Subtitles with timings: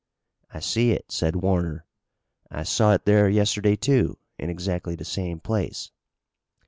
[0.51, 1.85] "I see it," said Warner.
[2.49, 5.91] "I saw it there yesterday, too, in exactly the same place."